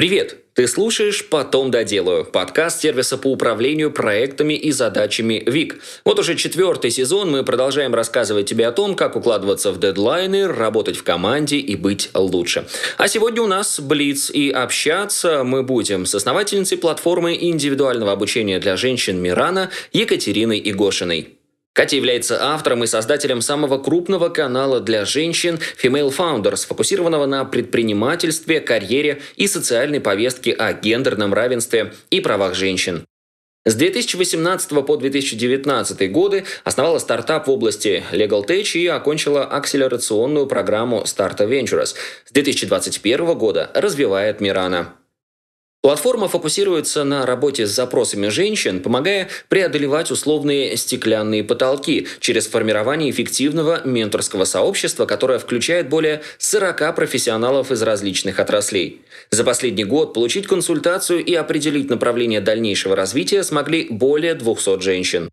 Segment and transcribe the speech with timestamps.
[0.00, 0.38] Привет!
[0.54, 5.78] Ты слушаешь «Потом доделаю»– подкаст сервиса по управлению проектами и задачами ВИК.
[6.06, 10.96] Вот уже четвертый сезон мы продолжаем рассказывать тебе о том, как укладываться в дедлайны, работать
[10.96, 12.66] в команде и быть лучше.
[12.96, 18.78] А сегодня у нас Блиц, и общаться мы будем с основательницей платформы индивидуального обучения для
[18.78, 21.39] женщин Мирана Екатериной Игошиной.
[21.72, 28.60] Катя является автором и создателем самого крупного канала для женщин Female Founders, сфокусированного на предпринимательстве,
[28.60, 33.04] карьере и социальной повестке о гендерном равенстве и правах женщин.
[33.66, 41.02] С 2018 по 2019 годы основала стартап в области Legal Tech и окончила акселерационную программу
[41.02, 41.94] Startup Ventures.
[42.24, 44.94] С 2021 года развивает Мирана.
[45.82, 53.80] Платформа фокусируется на работе с запросами женщин, помогая преодолевать условные стеклянные потолки через формирование эффективного
[53.86, 59.00] менторского сообщества, которое включает более 40 профессионалов из различных отраслей.
[59.30, 65.30] За последний год получить консультацию и определить направление дальнейшего развития смогли более 200 женщин.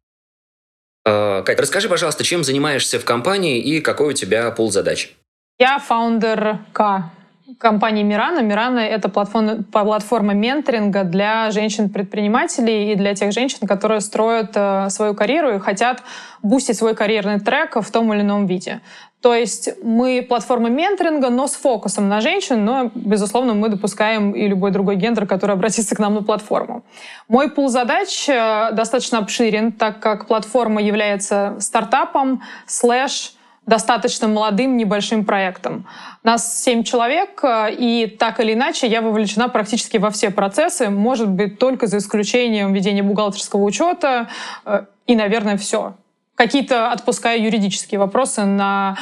[1.06, 5.14] А, Катя, расскажи, пожалуйста, чем занимаешься в компании и какой у тебя пул задач?
[5.60, 7.12] Я фаундер К
[7.58, 8.42] компании Мирана.
[8.42, 15.14] Мирана— это платформа, платформа менторинга для женщин-предпринимателей и для тех женщин, которые строят э, свою
[15.14, 16.04] карьеру и хотят
[16.44, 18.82] бустить свой карьерный трек в том или ином виде.
[19.22, 24.48] То есть мы платформа менторинга, но с фокусом на женщин, но, безусловно, мы допускаем и
[24.48, 26.84] любой другой гендер, который обратится к нам на платформу.
[27.28, 33.37] Мой пул задач э, достаточно обширен, так как платформа является стартапом, слэш,
[33.68, 35.86] достаточно молодым небольшим проектом.
[36.24, 41.30] Нас семь человек, э, и так или иначе я вовлечена практически во все процессы, может
[41.30, 44.30] быть, только за исключением ведения бухгалтерского учета
[44.66, 45.96] э, и, наверное, все.
[46.36, 48.98] Какие-то отпускаю юридические вопросы на,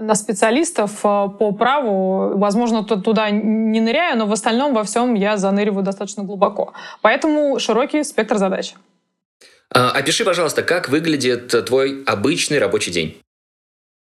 [0.00, 2.38] на специалистов э, по праву.
[2.38, 6.72] Возможно, туда не ныряю, но в остальном во всем я заныриваю достаточно глубоко.
[7.02, 8.74] Поэтому широкий спектр задач.
[9.74, 13.20] А, опиши, пожалуйста, как выглядит твой обычный рабочий день.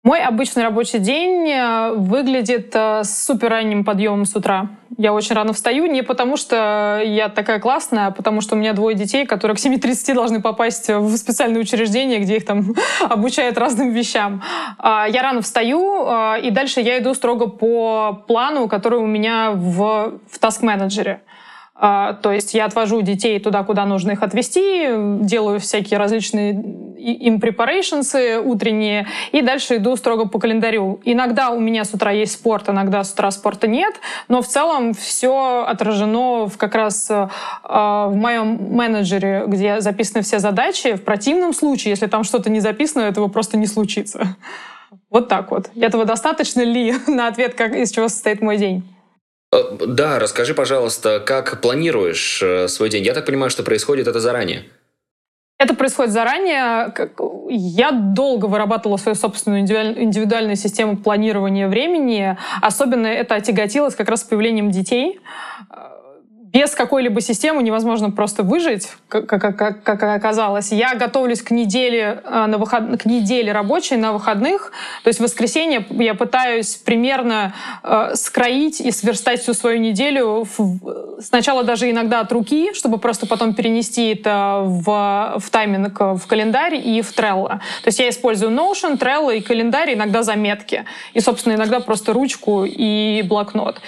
[0.03, 4.69] Мой обычный рабочий день э, выглядит э, с супер ранним подъемом с утра.
[4.97, 8.73] Я очень рано встаю, не потому что я такая классная, а потому что у меня
[8.73, 13.91] двое детей, которые к 7.30 должны попасть в специальное учреждение, где их там обучают разным
[13.91, 14.41] вещам.
[14.79, 19.51] А, я рано встаю, э, и дальше я иду строго по плану, который у меня
[19.51, 21.21] в, в таск-менеджере.
[21.83, 24.87] А, то есть я отвожу детей туда, куда нужно их отвезти,
[25.21, 31.01] делаю всякие различные им preparations утренние, и дальше иду строго по календарю.
[31.05, 33.95] Иногда у меня с утра есть спорт, иногда с утра спорта нет,
[34.27, 37.27] но в целом все отражено в, как раз э,
[37.63, 40.93] в моем менеджере, где записаны все задачи.
[40.93, 44.35] В противном случае, если там что-то не записано, этого просто не случится.
[45.09, 45.71] Вот так вот.
[45.75, 48.83] Этого достаточно ли на ответ, как, из чего состоит мой день?
[49.79, 53.03] Да, расскажи, пожалуйста, как планируешь э, свой день?
[53.03, 54.65] Я так понимаю, что происходит это заранее.
[55.57, 56.91] Это происходит заранее.
[57.49, 62.35] Я долго вырабатывала свою собственную индивидуальную систему планирования времени.
[62.61, 65.19] Особенно это отяготилось как раз с появлением детей
[66.53, 70.71] без какой-либо системы невозможно просто выжить, как, как, как, как оказалось.
[70.71, 73.01] Я готовлюсь к неделе, э, на выход...
[73.01, 74.71] к неделе рабочей на выходных.
[75.03, 77.53] То есть в воскресенье я пытаюсь примерно
[77.83, 81.21] э, скроить и сверстать всю свою неделю в...
[81.21, 86.75] сначала даже иногда от руки, чтобы просто потом перенести это в, в тайминг, в календарь
[86.75, 87.47] и в Trello.
[87.49, 90.83] То есть я использую Notion, Trello и календарь, иногда заметки.
[91.13, 93.79] И, собственно, иногда просто ручку и блокнот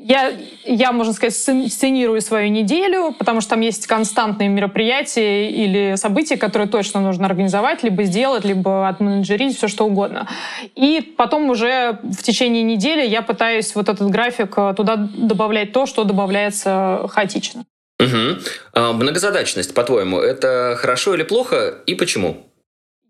[0.00, 0.32] я,
[0.64, 6.68] я, можно сказать, сценирую свою неделю, потому что там есть константные мероприятия или события, которые
[6.68, 10.28] точно нужно организовать, либо сделать, либо отменеджерить, все что угодно.
[10.74, 15.86] И потом уже в течение недели я пытаюсь вот этот график э, туда добавлять то,
[15.86, 17.64] что добавляется хаотично.
[18.00, 18.40] Угу.
[18.74, 22.44] А многозадачность, по-твоему, это хорошо или плохо и почему?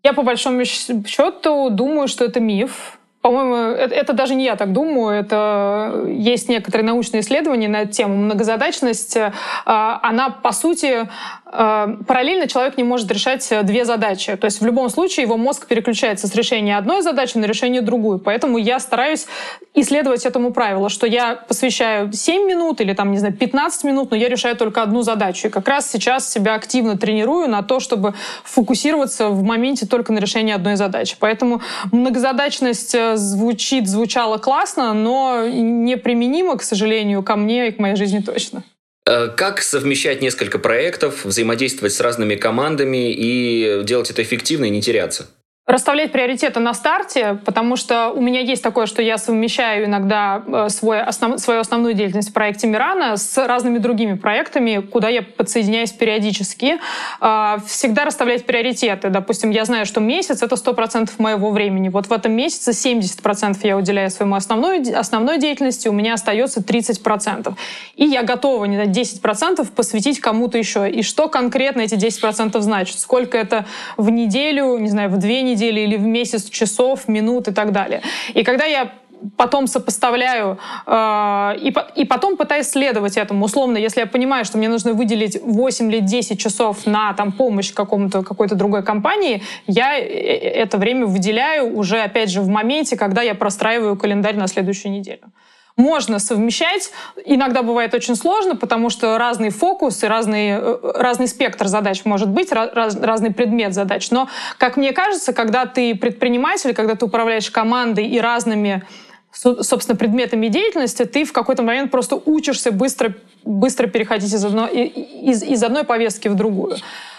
[0.02, 4.72] Я по большому счету думаю, что это миф по-моему, это, это даже не я так
[4.72, 8.16] думаю, это есть некоторые научные исследования на тему.
[8.16, 9.32] Многозадачность, э,
[9.64, 11.08] она, по сути,
[11.44, 14.36] э, параллельно человек не может решать две задачи.
[14.36, 18.18] То есть в любом случае его мозг переключается с решения одной задачи на решение другой.
[18.18, 19.26] Поэтому я стараюсь
[19.74, 24.16] исследовать этому правилу, что я посвящаю 7 минут или там, не знаю, 15 минут, но
[24.16, 25.48] я решаю только одну задачу.
[25.48, 30.18] И как раз сейчас себя активно тренирую на то, чтобы фокусироваться в моменте только на
[30.18, 31.16] решении одной задачи.
[31.18, 31.62] Поэтому
[31.92, 38.20] многозадачность э, звучит, звучало классно, но неприменимо, к сожалению, ко мне и к моей жизни
[38.20, 38.62] точно.
[39.08, 44.82] Э, как совмещать несколько проектов, взаимодействовать с разными командами и делать это эффективно и не
[44.82, 45.28] теряться?
[45.68, 50.68] Расставлять приоритеты на старте, потому что у меня есть такое, что я совмещаю иногда э,
[50.70, 55.92] свой основ, свою основную деятельность в проекте Мирана с разными другими проектами, куда я подсоединяюсь
[55.92, 56.78] периодически.
[57.20, 59.10] А, всегда расставлять приоритеты.
[59.10, 61.90] Допустим, я знаю, что месяц— это 100% моего времени.
[61.90, 67.52] Вот в этом месяце 70% я уделяю своему основной, основной деятельности, у меня остается 30%.
[67.96, 70.90] И я готова не дать 10% посвятить кому-то еще.
[70.90, 72.98] И что конкретно эти 10% значит?
[72.98, 73.66] Сколько это
[73.98, 77.72] в неделю, не знаю, в две недели, недели или в месяц часов, минут и так
[77.72, 78.02] далее.
[78.34, 78.92] И когда я
[79.36, 83.44] потом сопоставляю э, и, и потом пытаюсь следовать этому.
[83.44, 87.72] Условно, если я понимаю, что мне нужно выделить 8 или 10 часов на там, помощь
[87.72, 92.96] какому-то, какой-то другой компании, я э, э, это время выделяю уже, опять же, в моменте,
[92.96, 95.32] когда я простраиваю календарь на следующую неделю
[95.78, 96.90] можно совмещать.
[97.24, 102.28] Иногда бывает очень сложно, потому что разный фокус и разный, э, разный спектр задач может
[102.28, 104.10] быть, раз, разный предмет задач.
[104.10, 104.28] Но,
[104.58, 108.82] как мне кажется, когда ты предприниматель, когда ты управляешь командой и разными
[109.30, 113.14] собственно, предметами деятельности, ты в какой-то момент просто учишься быстро,
[113.44, 116.76] быстро переходить из одной, из, из одной повестки в другую.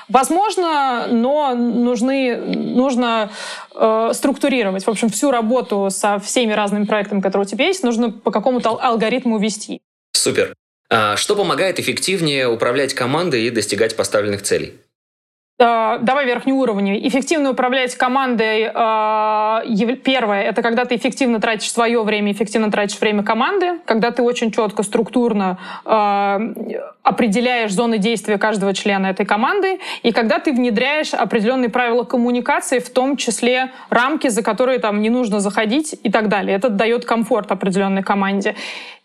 [0.09, 3.31] Возможно, но нужны, нужно
[3.75, 4.83] э, структурировать.
[4.83, 8.71] В общем, всю работу со всеми разными проектами, которые у тебя есть, нужно по какому-то
[8.71, 9.81] алгоритму вести.
[10.13, 10.55] Супер.
[10.89, 14.73] А что помогает эффективнее управлять командой и достигать поставленных целей?
[15.59, 17.05] Э, давай верхний уровень.
[17.07, 18.71] Эффективно управлять командой.
[18.73, 24.23] Э, первое— это когда ты эффективно тратишь свое время, эффективно тратишь время команды, когда ты
[24.23, 31.13] очень четко, структурно э, определяешь зоны действия каждого члена этой команды, и когда ты внедряешь
[31.13, 36.29] определенные правила коммуникации, в том числе рамки, за которые там не нужно заходить и так
[36.29, 36.55] далее.
[36.55, 38.55] Это дает комфорт определенной команде.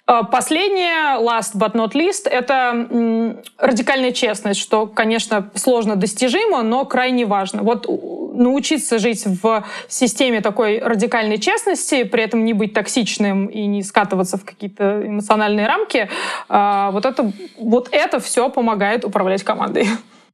[0.07, 7.25] А, последнее, last but not least, это радикальная честность, что, конечно, сложно достижимо, но крайне
[7.25, 7.63] важно.
[7.63, 7.87] Вот
[8.35, 14.37] научиться жить в системе такой радикальной честности, при этом не быть токсичным и не скатываться
[14.37, 16.11] в какие-то эмоциональные рамки,
[16.49, 19.89] а, вот это, вот это все помогает управлять командой.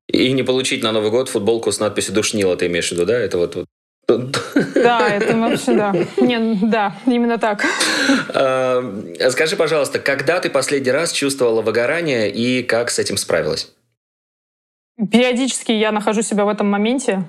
[0.08, 3.17] И не получить на Новый год футболку с надписью «Душнила», ты имеешь в виду, да?
[3.17, 3.56] Это вот,
[4.08, 4.39] вот
[4.82, 5.93] да, это вообще да.
[6.17, 7.65] Не, да, именно так.
[8.35, 8.82] А,
[9.31, 13.73] скажи, пожалуйста, когда ты последний раз чувствовала выгорание и как с этим справилась?
[15.11, 17.25] Периодически я нахожу себя в этом моменте.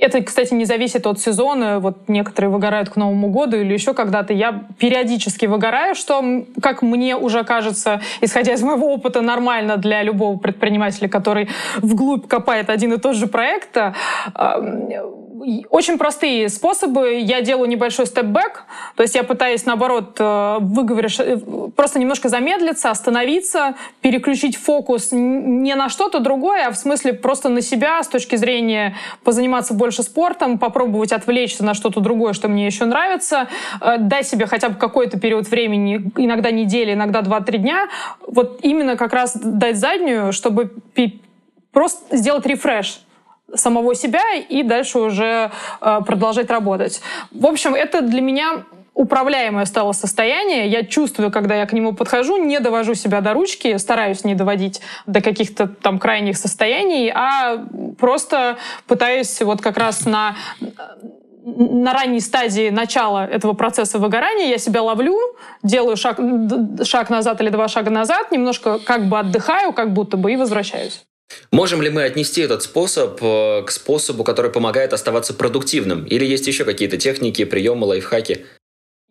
[0.00, 1.80] Это, кстати, не зависит от сезона.
[1.80, 4.32] Вот некоторые выгорают к Новому году или еще когда-то.
[4.32, 10.38] Я периодически выгораю, что, как мне уже кажется, исходя из моего опыта, нормально для любого
[10.38, 13.92] предпринимателя, который вглубь копает один и тот же проект а,
[15.70, 17.20] очень простые способы.
[17.20, 18.64] Я делаю небольшой степ-бэк,
[18.96, 21.38] то есть я пытаюсь, наоборот, э, выговоришь, э,
[21.74, 27.60] просто немножко замедлиться, остановиться, переключить фокус не на что-то другое, а в смысле просто на
[27.60, 32.84] себя с точки зрения позаниматься больше спортом, попробовать отвлечься на что-то другое, что мне еще
[32.84, 33.48] нравится,
[33.80, 37.88] э, дать себе хотя бы какой-то период времени, иногда недели, иногда 2-3 дня,
[38.28, 40.70] вот именно как раз дать заднюю, чтобы
[41.72, 43.00] просто сделать рефреш
[43.54, 45.50] самого себя и дальше уже
[45.80, 47.02] э, продолжать работать.
[47.32, 48.64] В общем, это для меня
[48.94, 50.68] управляемое стало состояние.
[50.68, 54.80] Я чувствую, когда я к нему подхожу, не довожу себя до ручки, стараюсь не доводить
[55.06, 57.64] до каких-то там крайних состояний, а
[57.98, 60.36] просто пытаюсь вот как раз на
[61.44, 65.18] на ранней стадии начала этого процесса выгорания я себя ловлю,
[65.64, 66.20] делаю шаг,
[66.84, 71.02] шаг назад или два шага назад, немножко как бы отдыхаю, как будто бы, и возвращаюсь.
[71.50, 76.04] Можем ли мы отнести этот способ э, к способу, который помогает оставаться продуктивным?
[76.04, 78.46] Или есть еще какие-то техники, приемы, лайфхаки?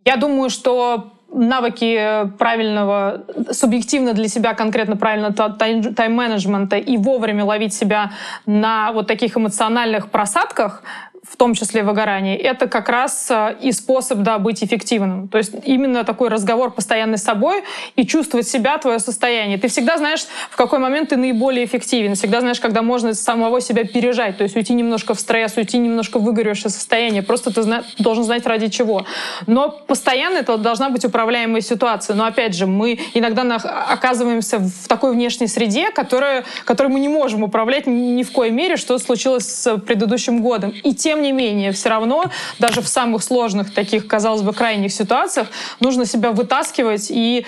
[0.05, 8.11] Я думаю, что навыки правильного, субъективно для себя конкретно правильно тайм-менеджмента и вовремя ловить себя
[8.45, 10.83] на вот таких эмоциональных просадках,
[11.23, 15.27] в том числе выгорание, это как раз э, и способ да, быть эффективным.
[15.27, 17.63] То есть именно такой разговор постоянный с собой
[17.95, 19.59] и чувствовать себя, твое состояние.
[19.59, 23.83] Ты всегда знаешь, в какой момент ты наиболее эффективен, всегда знаешь, когда можно самого себя
[23.83, 27.21] пережать, то есть уйти немножко в стресс, уйти немножко в выгоревшее состояние.
[27.21, 29.05] Просто ты зна- должен знать ради чего.
[29.45, 32.15] Но постоянно это должна быть управляемая ситуация.
[32.15, 33.43] Но опять же, мы иногда
[33.89, 38.75] оказываемся в такой внешней среде, которая, которую мы не можем управлять ни в коей мере,
[38.75, 40.71] что случилось с предыдущим годом.
[40.83, 44.93] И те тем не менее, все равно, даже в самых сложных, таких, казалось бы, крайних
[44.93, 45.47] ситуациях,
[45.81, 47.45] нужно себя вытаскивать и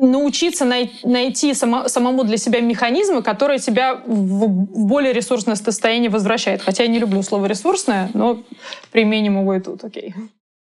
[0.00, 6.10] научиться най найти само самому для себя механизмы, которые тебя в, в более ресурсное состояние
[6.10, 6.60] возвращают.
[6.62, 8.42] Хотя я не люблю слово «ресурсное», но
[8.90, 10.12] применим его и тут, окей.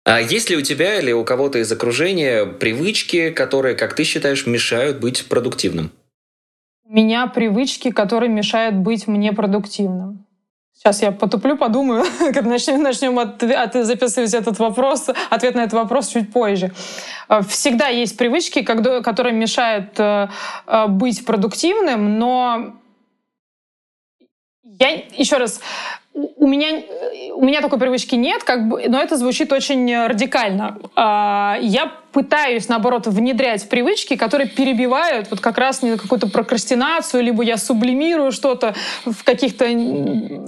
[0.05, 4.47] А есть ли у тебя или у кого-то из окружения привычки, которые, как ты считаешь,
[4.47, 5.91] мешают быть продуктивным?
[6.85, 10.26] У меня привычки, которые мешают быть мне продуктивным.
[10.79, 15.73] Сейчас я потуплю, подумаю, когда начнем, начнем от, от, записывать этот вопрос, ответ на этот
[15.73, 16.73] вопрос чуть позже.
[17.29, 20.29] Э, всегда есть привычки, которые мешают э,
[20.67, 22.75] э, быть продуктивным, но
[24.63, 25.61] я еще раз
[26.17, 26.83] у меня,
[27.35, 30.79] у меня такой привычки нет, как бы, но это звучит очень радикально.
[30.95, 37.43] А, я пытаюсь, наоборот, внедрять привычки, которые перебивают вот как раз не какую-то прокрастинацию, либо
[37.43, 39.67] я сублимирую что-то в каких-то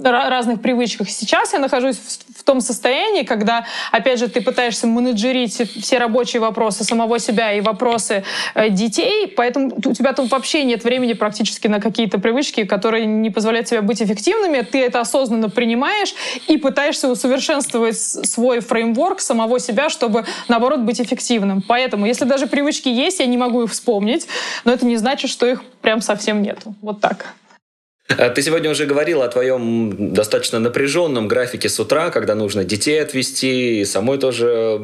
[0.03, 1.11] разных привычках.
[1.11, 1.97] Сейчас я нахожусь
[2.35, 7.61] в том состоянии, когда, опять же, ты пытаешься менеджерить все рабочие вопросы самого себя и
[7.61, 8.23] вопросы
[8.55, 13.29] э, детей, поэтому у тебя там вообще нет времени практически на какие-то привычки, которые не
[13.29, 14.61] позволяют тебе быть эффективными.
[14.61, 16.15] Ты это осознанно принимаешь
[16.47, 21.61] и пытаешься усовершенствовать свой фреймворк самого себя, чтобы, наоборот, быть эффективным.
[21.61, 24.25] Поэтому, если даже привычки есть, я не могу их вспомнить,
[24.63, 26.75] но это не значит, что их прям совсем нету.
[26.81, 27.33] Вот так.
[28.07, 33.01] А ты сегодня уже говорил о твоем достаточно напряженном графике с утра, когда нужно детей
[33.01, 34.79] отвести, и самой тоже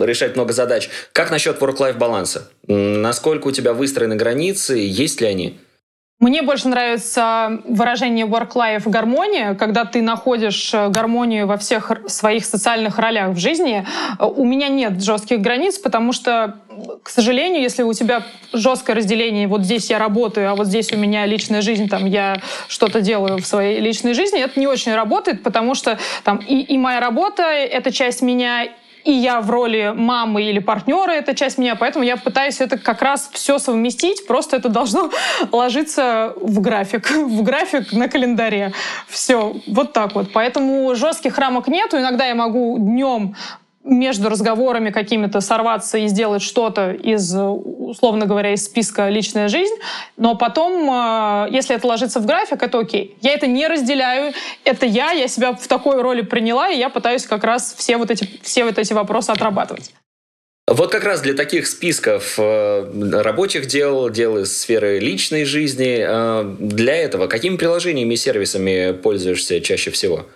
[0.00, 0.90] решать много задач.
[1.12, 2.50] Как насчет work-life баланса?
[2.66, 5.58] Насколько у тебя выстроены границы, есть ли они?
[6.20, 13.00] Мне больше нравится выражение work-life гармония, когда ты находишь э, гармонию во всех своих социальных
[13.00, 13.84] ролях в жизни.
[14.20, 16.60] Э, у меня нет жестких границ, потому что,
[17.02, 20.96] к сожалению, если у тебя жесткое разделение, вот здесь я работаю, а вот здесь у
[20.96, 25.42] меня личная жизнь, там я что-то делаю в своей личной жизни, это не очень работает,
[25.42, 28.68] потому что там и, и моя работа— это часть меня,
[29.04, 33.02] и я в роли мамы или партнера, это часть меня, поэтому я пытаюсь это как
[33.02, 35.10] раз все совместить, просто это должно
[35.52, 38.72] ложиться в график, в график на календаре.
[39.08, 40.32] Все, вот так вот.
[40.32, 43.36] Поэтому жестких рамок нету, иногда я могу днем
[43.84, 49.74] между разговорами какими-то сорваться и сделать что-то из, условно говоря, из списка «личная жизнь»,
[50.16, 53.16] но потом, э, если это ложится в график, это окей.
[53.20, 54.32] Я это не разделяю,
[54.64, 58.10] это я, я себя в такой роли приняла, и я пытаюсь как раз все вот
[58.10, 59.92] эти, все вот эти вопросы отрабатывать.
[60.66, 66.56] Вот как раз для таких списков э, рабочих дел, дел из сферы личной жизни, э,
[66.58, 70.26] для этого какими приложениями и сервисами пользуешься чаще всего?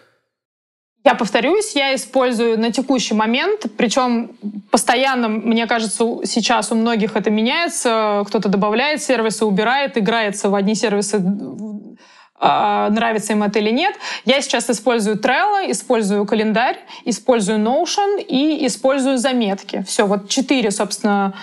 [1.05, 4.37] Я повторюсь, я использую на текущий момент, причем
[4.71, 8.25] постоянно, мне кажется, сейчас у многих это меняется.
[8.27, 11.23] Кто-то добавляет сервисы, убирает, играется в одни сервисы,
[12.41, 13.95] а, нравится им это или нет.
[14.25, 19.85] Я сейчас использую Trello, использую календарь, использую Notion и использую заметки.
[19.87, 21.35] Все, вот четыре, собственно,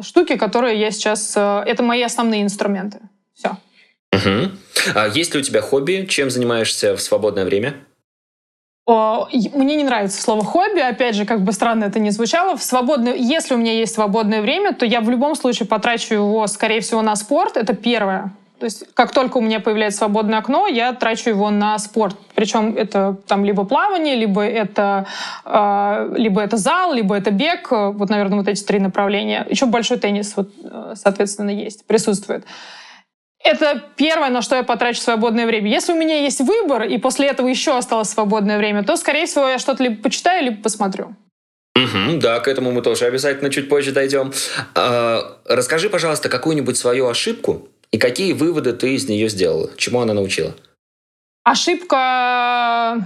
[0.00, 1.34] штуки, которые я сейчас...
[1.36, 3.00] Э, это мои основные инструменты.
[3.34, 3.56] Все.
[4.12, 4.50] Угу.
[4.94, 6.06] А есть ли у тебя хобби?
[6.08, 7.74] Чем занимаешься в свободное время?
[8.86, 12.56] Мне не нравится слово хобби, опять же, как бы странно это ни звучало.
[12.56, 16.46] В свободное, если у меня есть свободное время, то я в любом случае потрачу его,
[16.46, 17.56] скорее всего, на спорт.
[17.56, 18.32] Это первое.
[18.58, 22.16] То есть как только у меня появляется свободное окно, я трачу его на спорт.
[22.34, 25.06] Причем это там либо плавание, либо это,
[25.44, 27.70] э, либо это зал, либо это бег.
[27.70, 29.46] Вот, наверное, вот эти три направления.
[29.48, 32.44] Еще большой теннис, вот, э, соответственно, есть, присутствует.
[33.44, 35.70] Это первое, на что я потрачу свободное время.
[35.70, 39.46] Если у меня есть выбор, и после этого еще осталось свободное время, то, скорее всего,
[39.46, 41.14] я что-то либо почитаю, либо посмотрю.
[41.76, 44.32] Угу, да, к этому мы тоже обязательно чуть позже дойдем.
[44.74, 49.70] А, расскажи, пожалуйста, какую-нибудь свою ошибку и какие выводы ты из нее сделала?
[49.76, 50.54] Чему она научила?
[51.42, 51.96] Ошибка,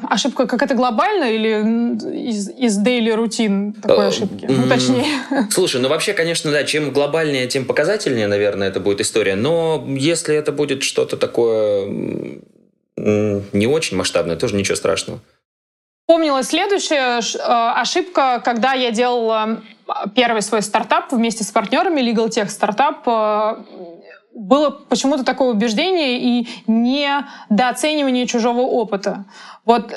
[0.08, 4.46] ошибка какая-то глобальная или из, из daily рутин такой э, ошибки?
[4.48, 5.06] Ну, точнее.
[5.50, 9.36] Слушай, ну вообще, конечно, да, чем глобальнее, тем показательнее, наверное, это будет история.
[9.36, 11.86] Но если это будет что-то такое
[12.96, 15.20] не очень масштабное, тоже ничего страшного.
[16.06, 19.60] Помнила следующая э, ошибка, когда я делала
[20.14, 23.56] первый свой стартап вместе с партнерами, Legal Tech стартап, э,
[24.34, 29.24] было почему-то такое убеждение и недооценивание чужого опыта.
[29.64, 29.92] Вот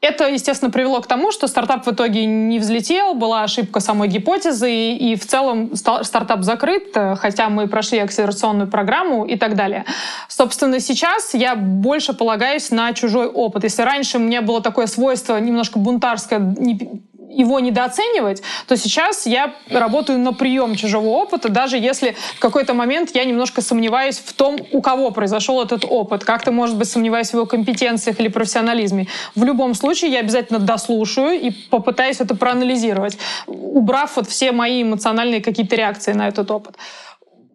[0.00, 4.92] это, естественно, привело к тому, что стартап в итоге не взлетел, была ошибка самой гипотезы,
[4.92, 9.86] и в целом стартап закрыт, хотя мы прошли акселерационную программу и так далее.
[10.28, 13.64] Собственно, сейчас я больше полагаюсь на чужой опыт.
[13.64, 16.54] Если раньше у меня было такое свойство немножко бунтарское,
[17.28, 23.10] его недооценивать, то сейчас я работаю на прием чужого опыта, даже если в какой-то момент
[23.14, 27.34] я немножко сомневаюсь в том, у кого произошел этот опыт, как-то, может быть, сомневаюсь в
[27.34, 29.08] его компетенциях или профессионализме.
[29.34, 35.40] В любом случае я обязательно дослушаю и попытаюсь это проанализировать, убрав вот все мои эмоциональные
[35.40, 36.76] какие-то реакции на этот опыт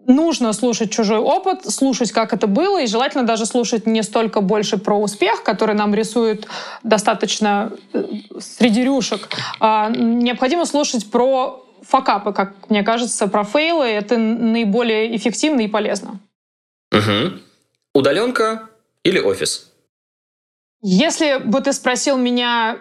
[0.09, 4.77] нужно слушать чужой опыт, слушать, как это было, и желательно даже слушать не столько больше
[4.77, 6.47] про успех, который нам рисует
[6.83, 8.03] достаточно э,
[8.39, 13.85] среди рюшек, а необходимо слушать про факапы, как мне кажется, про фейлы.
[13.85, 16.19] Это наиболее эффективно и полезно.
[16.91, 17.39] Угу.
[17.93, 18.69] Удаленка
[19.03, 19.71] или офис?
[20.81, 22.77] Если бы ты спросил меня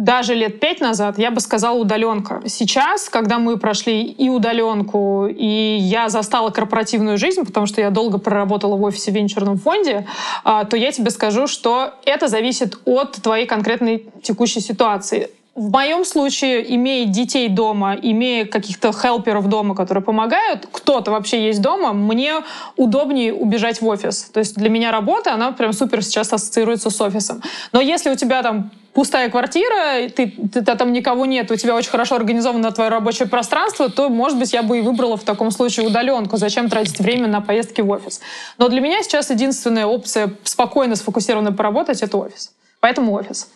[0.00, 2.40] даже лет пять назад я бы сказала удаленка.
[2.46, 8.16] Сейчас, когда мы прошли и удаленку, и я застала корпоративную жизнь, потому что я долго
[8.16, 10.06] проработала в офисе в венчурном фонде,
[10.42, 15.28] а, то я тебе скажу, что это зависит от твоей конкретной текущей ситуации.
[15.56, 21.60] В моем случае, имея детей дома, имея каких-то хелперов дома, которые помогают, кто-то вообще есть
[21.60, 22.34] дома, мне
[22.76, 24.30] удобнее убежать в офис.
[24.32, 27.42] То есть для меня работа, она прям супер сейчас ассоциируется с офисом.
[27.72, 31.90] Но если у тебя там пустая квартира, ты, ты, там никого нет, у тебя очень
[31.90, 35.86] хорошо организовано твое рабочее пространство, то, может быть, я бы и выбрала в таком случае
[35.86, 36.36] удаленку.
[36.36, 38.20] Зачем тратить время на поездки в офис?
[38.56, 42.52] Но для меня сейчас единственная опция спокойно, сфокусированно поработать— это офис.
[42.80, 43.48] Поэтому офис.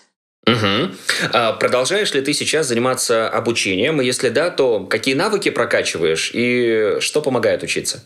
[0.46, 0.94] Угу.
[1.32, 4.00] А продолжаешь ли ты сейчас заниматься обучением?
[4.00, 8.04] Если да, то какие навыки прокачиваешь и что помогает учиться?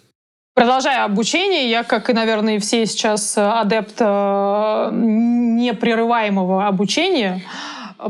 [0.54, 7.42] Продолжая обучение, я, как и, наверное, все сейчас адепт э, непрерываемого обучения,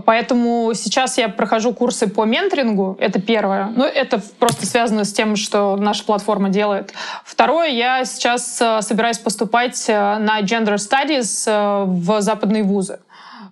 [0.04, 3.72] Поэтому сейчас я прохожу курсы по менторингу, это первое.
[3.74, 6.92] Ну, это просто связано с тем, что наша платформа делает.
[7.24, 12.98] Второе, я сейчас э, собираюсь поступать э, на Gender Studies в западные вузы.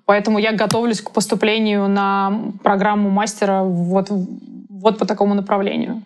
[0.06, 6.02] Поэтому я готовлюсь к поступлению на программу мастера вот, вот по такому направлению.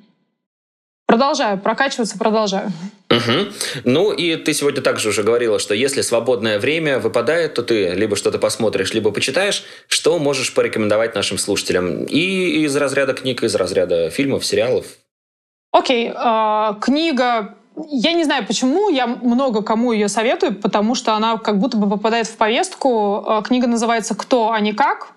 [1.06, 2.72] Продолжаю, прокачиваться продолжаю.
[3.10, 3.82] Угу.
[3.84, 8.16] Ну и ты сегодня также уже говорила, что если свободное время выпадает, то ты либо
[8.16, 9.64] что-то посмотришь, либо почитаешь.
[9.88, 12.04] Что можешь порекомендовать нашим слушателям?
[12.04, 14.86] И из разряда книг, из разряда фильмов, сериалов?
[15.72, 17.56] Окей, э, книга
[17.88, 21.88] я не знаю, почему я много кому ее советую, потому что она как будто бы
[21.88, 23.24] попадает в повестку.
[23.26, 25.12] Э, книга называется «Кто, а не как».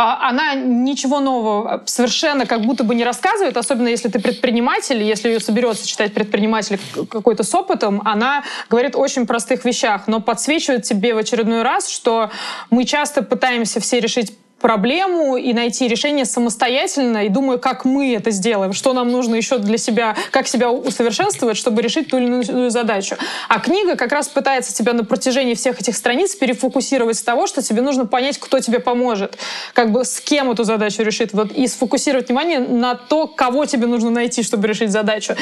[0.00, 5.28] А, она ничего нового совершенно как будто бы не рассказывает, особенно если ты предприниматель, если
[5.28, 6.78] ее соберется читать предприниматель
[7.10, 11.88] какой-то с опытом, она говорит о очень простых вещах, но подсвечивает тебе в очередной раз,
[11.88, 12.30] что
[12.70, 18.30] мы часто пытаемся все решить проблему и найти решение самостоятельно, и думаю, как мы это
[18.30, 22.70] сделаем, что нам нужно еще для себя, как себя усовершенствовать, чтобы решить ту или иную
[22.70, 23.16] задачу.
[23.48, 27.62] А книга как раз пытается тебя на протяжении всех этих страниц перефокусировать с того, что
[27.62, 29.38] тебе нужно понять, кто тебе поможет,
[29.74, 33.86] как бы с кем эту задачу решит, вот, и сфокусировать внимание на то, кого тебе
[33.86, 35.34] нужно найти, чтобы решить задачу.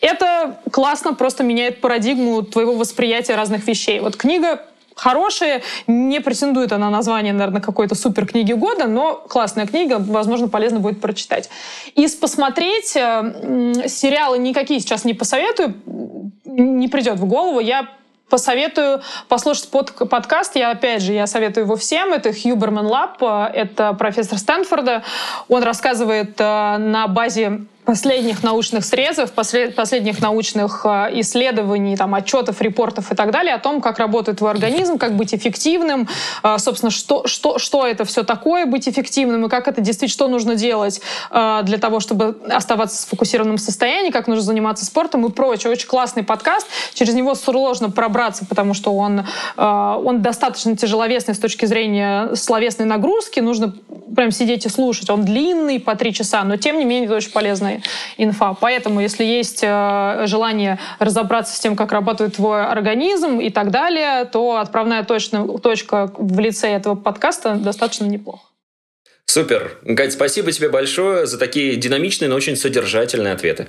[0.00, 4.00] Это классно просто меняет парадигму твоего восприятия разных вещей.
[4.00, 4.62] Вот книга
[4.94, 5.62] хорошие.
[5.86, 10.80] Не претендует она на название, наверное, какой-то супер книги года, но классная книга, возможно, полезно
[10.80, 11.48] будет прочитать.
[11.94, 15.74] Из посмотреть э, сериалы никакие сейчас не посоветую,
[16.44, 17.60] не придет в голову.
[17.60, 17.88] Я
[18.28, 20.56] посоветую послушать под, подкаст.
[20.56, 22.12] Я, опять же, я советую его всем.
[22.14, 25.02] Это Хьюберман Лаб, это профессор Стэнфорда.
[25.48, 33.10] Он рассказывает э, на базе последних научных срезов, последних научных э, исследований, там, отчетов, репортов
[33.10, 36.08] и так далее о том, как работает твой организм, как быть эффективным,
[36.44, 40.28] э, собственно, что, что, что это все такое быть эффективным и как это действительно, что
[40.28, 45.30] нужно делать э, для того, чтобы оставаться в сфокусированном состоянии, как нужно заниматься спортом и
[45.30, 45.72] прочее.
[45.72, 46.68] Очень классный подкаст.
[46.94, 53.40] Через него сложно пробраться, потому что он, он достаточно тяжеловесный с точки зрения словесной нагрузки.
[53.40, 53.74] Нужно
[54.14, 55.10] прям сидеть и слушать.
[55.10, 57.82] Он длинный, по три часа, но тем не менее это очень полезно полезная
[58.16, 58.54] инфа.
[58.54, 64.24] Поэтому, если есть э, желание разобраться с тем, как работает твой организм и так далее,
[64.24, 68.42] то отправная точка, точка в лице этого подкаста достаточно неплохо.
[69.26, 69.78] Супер.
[69.96, 73.68] Кать, спасибо тебе большое за такие динамичные, но очень содержательные ответы.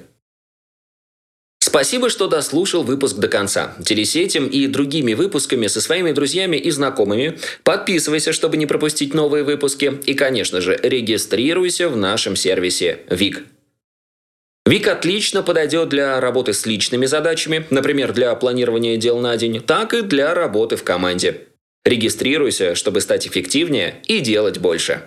[1.60, 3.74] Спасибо, что дослушал выпуск до конца.
[3.80, 7.40] Делись этим и другими выпусками со своими друзьями и знакомыми.
[7.64, 9.98] Подписывайся, чтобы не пропустить новые выпуски.
[10.06, 13.46] И, конечно же, регистрируйся в нашем сервисе ВИК.
[14.66, 19.94] Вик отлично подойдет для работы с личными задачами, например, для планирования дел на день, так
[19.94, 21.48] и для работы в команде.
[21.84, 25.04] Регистрируйся, чтобы стать эффективнее и делать больше.